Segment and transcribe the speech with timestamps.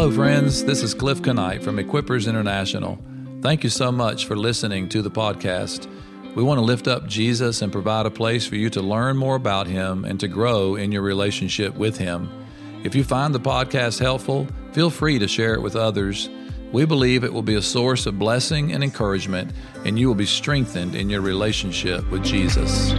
[0.00, 0.64] Hello, friends.
[0.64, 2.98] This is Cliff Knight from Equippers International.
[3.42, 5.86] Thank you so much for listening to the podcast.
[6.34, 9.36] We want to lift up Jesus and provide a place for you to learn more
[9.36, 12.30] about him and to grow in your relationship with him.
[12.82, 16.30] If you find the podcast helpful, feel free to share it with others.
[16.72, 19.52] We believe it will be a source of blessing and encouragement,
[19.84, 22.94] and you will be strengthened in your relationship with Jesus.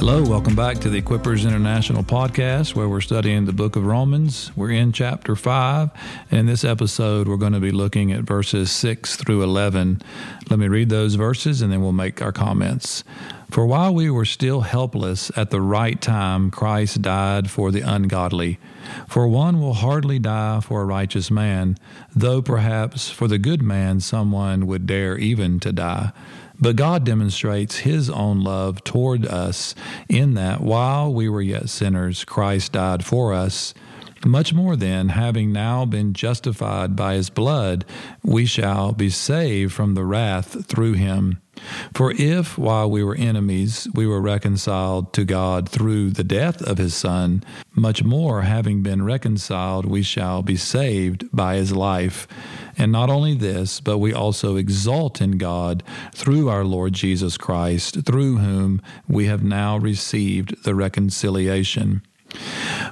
[0.00, 4.50] Hello, welcome back to the Equippers International podcast where we're studying the book of Romans.
[4.56, 5.90] We're in chapter 5,
[6.30, 10.00] and in this episode, we're going to be looking at verses 6 through 11.
[10.48, 13.04] Let me read those verses and then we'll make our comments.
[13.50, 18.58] For while we were still helpless, at the right time, Christ died for the ungodly.
[19.06, 21.76] For one will hardly die for a righteous man,
[22.16, 26.12] though perhaps for the good man someone would dare even to die.
[26.60, 29.74] But God demonstrates his own love toward us
[30.08, 33.72] in that while we were yet sinners, Christ died for us.
[34.26, 37.86] Much more then, having now been justified by his blood,
[38.22, 41.38] we shall be saved from the wrath through him.
[41.94, 46.78] For if, while we were enemies, we were reconciled to God through the death of
[46.78, 47.42] his Son,
[47.74, 52.26] much more, having been reconciled, we shall be saved by his life.
[52.76, 55.82] And not only this, but we also exult in God
[56.14, 62.02] through our Lord Jesus Christ, through whom we have now received the reconciliation.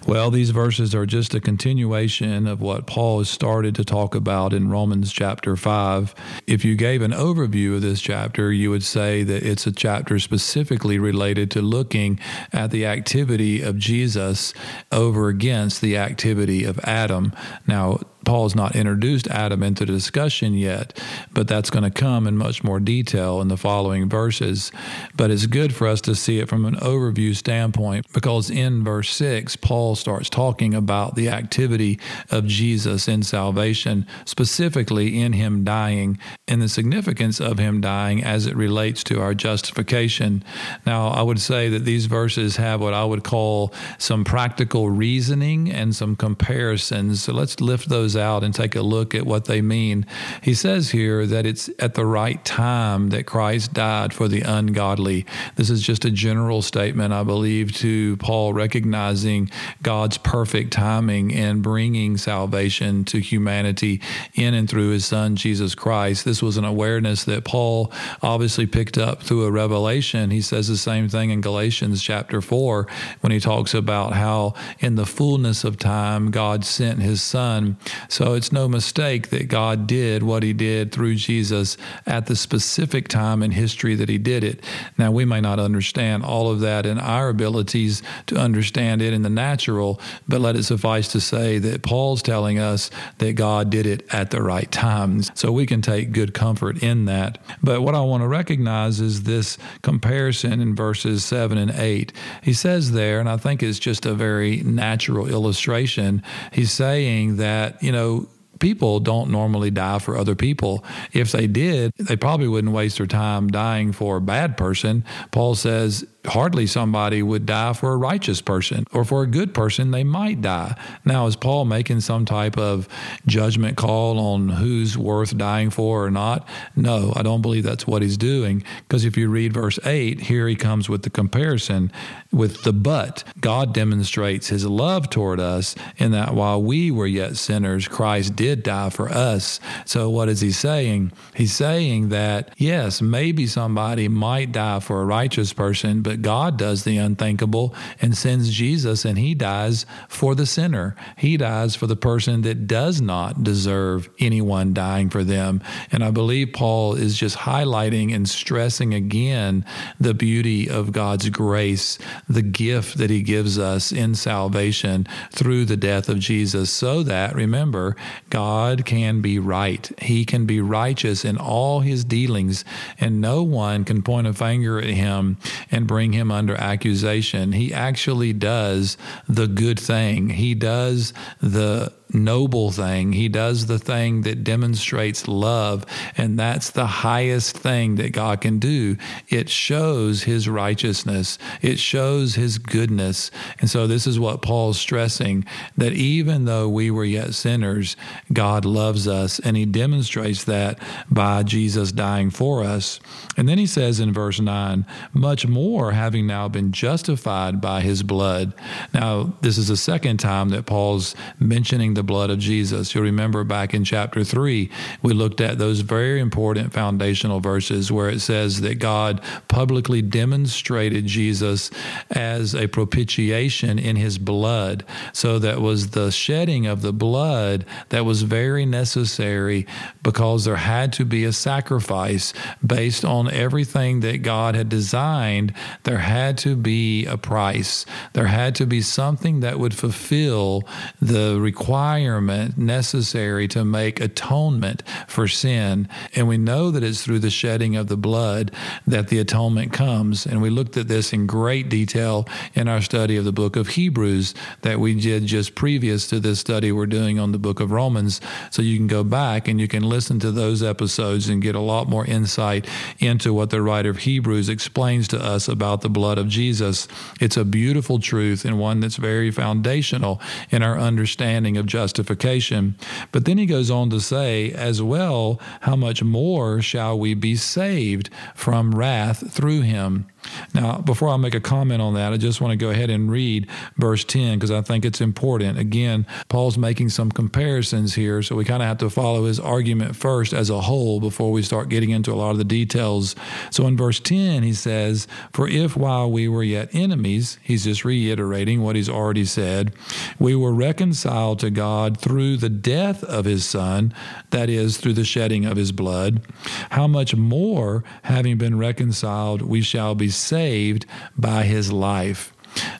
[0.09, 4.55] Well, these verses are just a continuation of what Paul has started to talk about
[4.55, 6.15] in Romans chapter 5.
[6.47, 10.19] If you gave an overview of this chapter, you would say that it's a chapter
[10.19, 12.19] specifically related to looking
[12.55, 14.55] at the activity of Jesus
[14.91, 17.35] over against the activity of Adam.
[17.67, 21.01] Now, Paul's not introduced Adam into the discussion yet,
[21.33, 24.71] but that's going to come in much more detail in the following verses.
[25.17, 29.17] But it's good for us to see it from an overview standpoint because in verse
[29.17, 31.99] 6, Paul starts talking about the activity
[32.31, 38.45] of Jesus in salvation, specifically in him dying and the significance of him dying as
[38.45, 40.45] it relates to our justification.
[40.85, 45.73] Now, I would say that these verses have what I would call some practical reasoning
[45.73, 47.23] and some comparisons.
[47.23, 50.07] So let's lift those out and take a look at what they mean.
[50.43, 55.27] He says here that it's at the right time that Christ died for the ungodly.
[55.57, 59.51] This is just a general statement, I believe, to Paul recognizing
[59.83, 64.01] God's perfect timing in bringing salvation to humanity
[64.35, 66.25] in and through his son, Jesus Christ.
[66.25, 67.93] This was an awareness that Paul
[68.23, 70.31] obviously picked up through a revelation.
[70.31, 72.87] He says the same thing in Galatians chapter 4
[73.21, 77.77] when he talks about how in the fullness of time God sent his son
[78.09, 81.77] so it's no mistake that God did what he did through Jesus
[82.07, 84.65] at the specific time in history that he did it.
[84.97, 89.23] Now, we may not understand all of that in our abilities to understand it in
[89.23, 93.87] the natural, but let it suffice to say that Paul's telling us that God did
[93.87, 95.31] it at the right times.
[95.35, 97.39] So we can take good comfort in that.
[97.63, 102.13] But what I want to recognize is this comparison in verses 7 and 8.
[102.43, 107.83] He says there, and I think it's just a very natural illustration, he's saying that,
[107.89, 108.29] you know,
[108.59, 110.85] people don't normally die for other people.
[111.15, 115.07] If they did, they probably wouldn't waste their time dying for a bad person.
[115.31, 119.91] Paul says hardly somebody would die for a righteous person or for a good person
[119.91, 120.75] they might die.
[121.05, 122.89] Now is paul making some type of
[123.27, 126.47] judgment call on who's worth dying for or not?
[126.75, 130.49] No i don't believe that's what he's doing because if you read verse 8 here
[130.49, 131.93] he comes with the comparison
[132.33, 133.25] with the but.
[133.41, 138.63] God demonstrates his love toward us in that while we were yet sinners christ did
[138.63, 139.61] die for us.
[139.85, 141.13] So what is he saying?
[141.35, 146.85] He's saying that yes maybe somebody might die for a righteous person but God does
[146.85, 150.97] the unthinkable and sends Jesus, and he dies for the sinner.
[151.19, 155.61] He dies for the person that does not deserve anyone dying for them.
[155.93, 159.67] And I believe Paul is just highlighting and stressing again
[160.01, 165.77] the beauty of God's grace, the gift that he gives us in salvation through the
[165.77, 167.97] death of Jesus, so that, remember,
[168.31, 169.93] God can be right.
[170.01, 172.65] He can be righteous in all his dealings,
[172.99, 175.37] and no one can point a finger at him
[175.71, 177.51] and bring bring him under accusation.
[177.51, 178.97] He actually does
[179.29, 180.31] the good thing.
[180.31, 183.13] He does the noble thing.
[183.13, 185.85] He does the thing that demonstrates love,
[186.17, 188.97] and that's the highest thing that God can do.
[189.29, 193.31] It shows his righteousness, it shows his goodness.
[193.61, 195.45] And so, this is what Paul's stressing
[195.77, 197.97] that even though we were yet sinners,
[198.33, 200.79] God loves us, and he demonstrates that
[201.11, 203.01] by Jesus dying for us.
[203.37, 207.81] And then he says in verse 9, much more more, having now been justified by
[207.81, 208.53] his blood.
[208.93, 212.95] Now, this is the second time that Paul's mentioning the blood of Jesus.
[212.95, 214.71] You'll remember back in chapter 3,
[215.03, 221.07] we looked at those very important foundational verses where it says that God publicly demonstrated
[221.07, 221.71] Jesus
[222.11, 224.85] as a propitiation in his blood.
[225.15, 229.67] So that was the shedding of the blood that was very necessary
[230.03, 232.35] because there had to be a sacrifice
[232.65, 235.55] based on everything that God had designed.
[235.85, 237.87] There had to be a price.
[238.13, 240.67] There had to be something that would fulfill
[241.01, 245.89] the requirement necessary to make atonement for sin.
[246.15, 248.51] And we know that it's through the shedding of the blood
[248.87, 250.27] that the atonement comes.
[250.27, 253.69] And we looked at this in great detail in our study of the book of
[253.69, 257.71] Hebrews that we did just previous to this study we're doing on the book of
[257.71, 258.21] Romans.
[258.51, 261.61] So you can go back and you can listen to those episodes and get a
[261.61, 262.67] lot more insight
[262.99, 266.89] into what the writer of Hebrews explains to us about the blood of Jesus.
[267.21, 270.21] It's a beautiful truth and one that's very foundational
[270.51, 272.77] in our understanding of justification.
[273.13, 277.37] But then he goes on to say, as well, how much more shall we be
[277.37, 280.07] saved from wrath through him?
[280.55, 283.11] Now, before I make a comment on that, I just want to go ahead and
[283.11, 285.59] read verse 10 because I think it's important.
[285.59, 289.97] Again, Paul's making some comparisons here, so we kind of have to follow his argument
[289.97, 293.15] first as a whole before we start getting into a lot of the details.
[293.51, 297.85] So in verse 10, he says, For if while we were yet enemies, he's just
[297.85, 299.73] reiterating what he's already said,
[300.19, 303.95] we were reconciled to God through the death of his Son,
[304.31, 306.23] that is, through the shedding of his blood,
[306.71, 312.33] how much more, having been reconciled, we shall be saved by his life.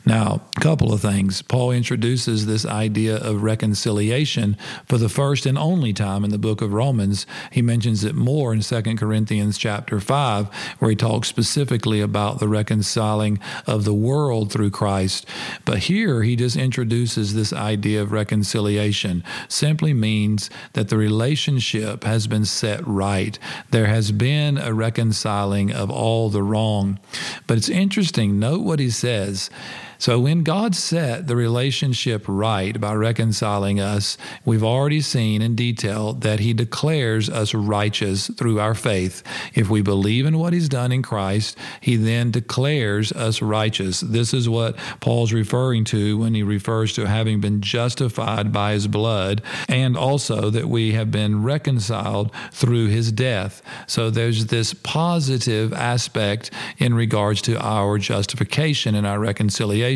[0.09, 1.43] Now, a couple of things.
[1.43, 4.57] Paul introduces this idea of reconciliation
[4.87, 7.27] for the first and only time in the book of Romans.
[7.53, 12.49] He mentions it more in 2 Corinthians chapter 5, where he talks specifically about the
[12.49, 15.27] reconciling of the world through Christ.
[15.67, 19.23] But here he just introduces this idea of reconciliation.
[19.47, 23.39] Simply means that the relationship has been set right.
[23.73, 26.99] There has been a reconciling of all the wrong.
[27.47, 29.51] But it's interesting, note what he says.
[30.01, 36.13] So when God set the relationship right by reconciling us, we've already seen in detail
[36.13, 39.25] that He declares us righteous through our faith.
[39.55, 43.99] If we believe in what He's done in Christ, He then declares us righteous.
[43.99, 48.87] This is what Paul's referring to when he refers to having been justified by His
[48.87, 53.63] blood, and also that we have been reconciled through His death.
[53.89, 59.88] So there's this positive aspect in regards to our justification and our reconciliation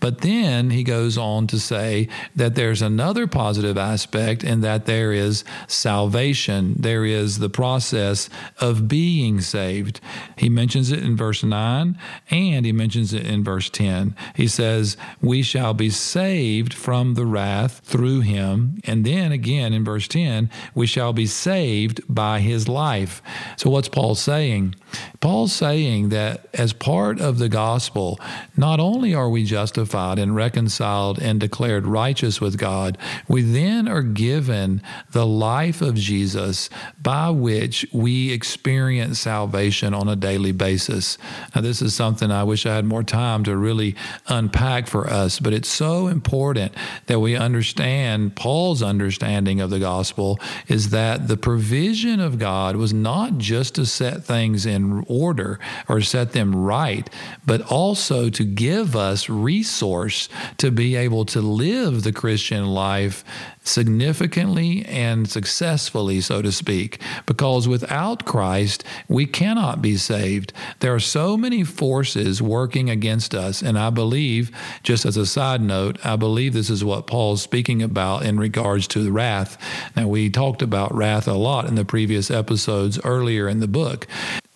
[0.00, 5.12] But then he goes on to say that there's another positive aspect in that there
[5.12, 6.74] is salvation.
[6.78, 8.28] There is the process
[8.60, 10.00] of being saved.
[10.36, 11.98] He mentions it in verse 9
[12.30, 14.14] and he mentions it in verse 10.
[14.34, 18.80] He says, We shall be saved from the wrath through him.
[18.84, 23.22] And then again in verse 10, we shall be saved by his life.
[23.56, 24.74] So what's Paul saying?
[25.20, 28.20] Paul's saying that as part of the gospel,
[28.56, 32.98] not only are we justified and reconciled and declared righteous with God,
[33.28, 34.82] we then are given
[35.12, 36.70] the life of Jesus
[37.02, 41.18] by which we experience salvation on a daily basis.
[41.54, 43.96] Now, this is something I wish I had more time to really
[44.28, 46.72] unpack for us, but it's so important
[47.06, 50.38] that we understand Paul's understanding of the gospel
[50.68, 56.00] is that the provision of God was not just to set things in order or
[56.00, 57.08] set them right,
[57.44, 60.28] but also to give us resource
[60.58, 63.24] to be able to live the Christian life
[63.62, 70.52] significantly and successfully, so to speak, because without Christ, we cannot be saved.
[70.80, 73.62] There are so many forces working against us.
[73.62, 74.50] And I believe,
[74.82, 78.86] just as a side note, I believe this is what Paul's speaking about in regards
[78.88, 79.58] to wrath.
[79.96, 84.06] Now, we talked about wrath a lot in the previous episodes earlier in the book.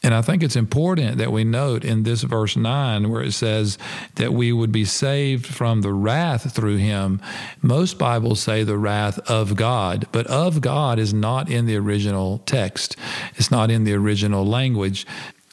[0.03, 3.77] And I think it's important that we note in this verse 9 where it says
[4.15, 7.21] that we would be saved from the wrath through him.
[7.61, 12.39] Most Bibles say the wrath of God, but of God is not in the original
[12.47, 12.97] text.
[13.37, 15.07] It's not in the original language.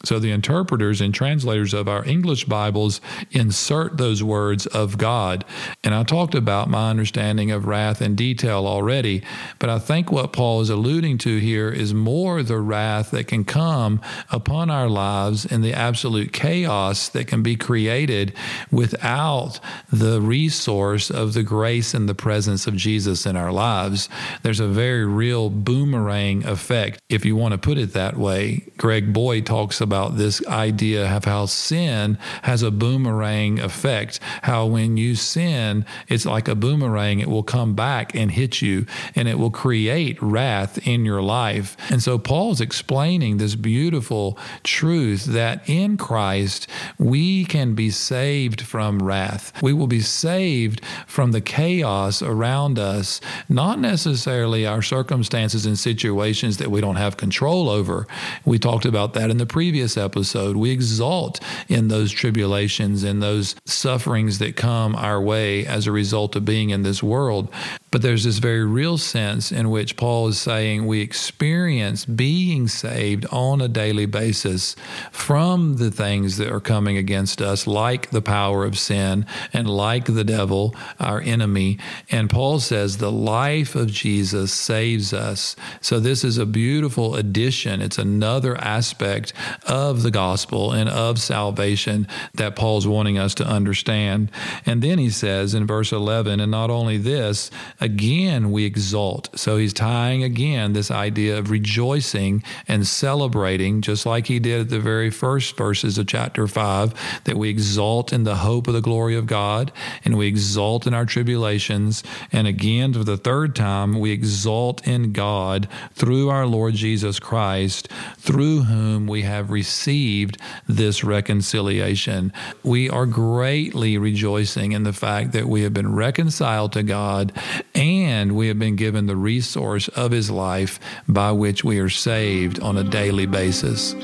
[0.07, 5.43] So the interpreters and translators of our English Bibles insert those words of God.
[5.83, 9.21] And I talked about my understanding of wrath in detail already,
[9.59, 13.43] but I think what Paul is alluding to here is more the wrath that can
[13.43, 13.99] come
[14.31, 18.33] upon our lives and the absolute chaos that can be created
[18.71, 19.59] without
[19.91, 24.07] the resource of the grace and the presence of Jesus in our lives.
[24.41, 28.63] There's a very real boomerang effect, if you want to put it that way.
[28.77, 34.19] Greg Boyd talks about about this idea of how sin has a boomerang effect.
[34.43, 38.85] How when you sin, it's like a boomerang, it will come back and hit you
[39.15, 41.75] and it will create wrath in your life.
[41.89, 46.67] And so Paul's explaining this beautiful truth that in Christ
[46.99, 49.51] we can be saved from wrath.
[49.63, 56.57] We will be saved from the chaos around us, not necessarily our circumstances and situations
[56.57, 58.05] that we don't have control over.
[58.45, 60.55] We talked about that in the previous episode.
[60.55, 66.35] We exalt in those tribulations and those sufferings that come our way as a result
[66.35, 67.49] of being in this world.
[67.91, 73.25] But there's this very real sense in which Paul is saying we experience being saved
[73.31, 74.75] on a daily basis
[75.11, 80.05] from the things that are coming against us, like the power of sin and like
[80.05, 81.79] the devil, our enemy.
[82.11, 85.55] And Paul says the life of Jesus saves us.
[85.81, 87.81] So this is a beautiful addition.
[87.81, 89.33] It's another aspect
[89.67, 94.31] of the gospel and of salvation that Paul's wanting us to understand.
[94.65, 99.29] And then he says in verse 11, and not only this, again we exalt.
[99.37, 104.69] So he's tying again this idea of rejoicing and celebrating, just like he did at
[104.69, 108.81] the very first verses of chapter 5, that we exalt in the hope of the
[108.81, 109.71] glory of God
[110.05, 112.03] and we exalt in our tribulations.
[112.31, 117.89] And again, for the third time, we exalt in God through our Lord Jesus Christ,
[118.17, 120.37] through whom we have received
[120.67, 122.31] this reconciliation.
[122.63, 127.33] We are greatly rejoicing in the fact that we have been reconciled to God
[127.73, 132.59] and we have been given the resource of his life by which we are saved
[132.59, 133.95] on a daily basis.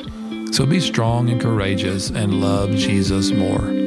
[0.51, 3.82] So be strong and courageous and love Jesus more.